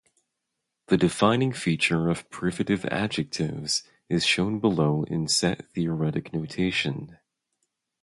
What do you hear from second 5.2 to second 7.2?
set theoretic notation.